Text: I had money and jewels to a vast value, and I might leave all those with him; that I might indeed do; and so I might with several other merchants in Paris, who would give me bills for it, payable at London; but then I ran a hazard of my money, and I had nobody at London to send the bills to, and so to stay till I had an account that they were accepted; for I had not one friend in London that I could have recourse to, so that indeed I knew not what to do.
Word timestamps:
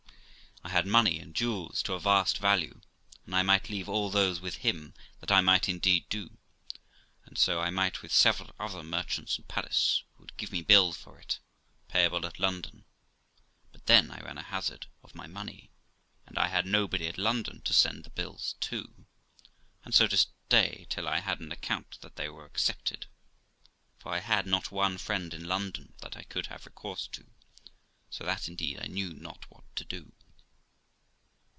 I 0.63 0.69
had 0.69 0.85
money 0.85 1.17
and 1.19 1.33
jewels 1.35 1.81
to 1.83 1.95
a 1.95 1.99
vast 1.99 2.37
value, 2.37 2.81
and 3.25 3.35
I 3.35 3.41
might 3.41 3.69
leave 3.71 3.89
all 3.89 4.09
those 4.11 4.39
with 4.39 4.57
him; 4.57 4.93
that 5.19 5.31
I 5.31 5.41
might 5.41 5.67
indeed 5.67 6.05
do; 6.07 6.37
and 7.25 7.35
so 7.37 7.59
I 7.59 7.71
might 7.71 8.03
with 8.03 8.13
several 8.13 8.53
other 8.59 8.83
merchants 8.83 9.39
in 9.39 9.45
Paris, 9.45 10.03
who 10.13 10.21
would 10.23 10.37
give 10.37 10.51
me 10.51 10.61
bills 10.61 10.95
for 10.97 11.19
it, 11.19 11.39
payable 11.87 12.27
at 12.27 12.39
London; 12.39 12.85
but 13.71 13.87
then 13.87 14.11
I 14.11 14.19
ran 14.19 14.37
a 14.37 14.43
hazard 14.43 14.85
of 15.03 15.15
my 15.15 15.25
money, 15.25 15.71
and 16.27 16.37
I 16.37 16.47
had 16.47 16.67
nobody 16.67 17.07
at 17.07 17.17
London 17.17 17.61
to 17.63 17.73
send 17.73 18.03
the 18.03 18.11
bills 18.11 18.53
to, 18.61 19.05
and 19.83 19.95
so 19.95 20.05
to 20.07 20.15
stay 20.15 20.85
till 20.89 21.07
I 21.07 21.19
had 21.21 21.39
an 21.39 21.51
account 21.51 21.99
that 22.01 22.17
they 22.17 22.29
were 22.29 22.45
accepted; 22.45 23.07
for 23.97 24.13
I 24.13 24.19
had 24.19 24.45
not 24.45 24.71
one 24.71 24.99
friend 24.99 25.33
in 25.33 25.45
London 25.47 25.95
that 26.01 26.15
I 26.15 26.21
could 26.21 26.45
have 26.45 26.67
recourse 26.67 27.07
to, 27.07 27.25
so 28.11 28.23
that 28.25 28.47
indeed 28.47 28.79
I 28.79 28.85
knew 28.85 29.11
not 29.13 29.49
what 29.49 29.63
to 29.75 29.83
do. 29.83 30.13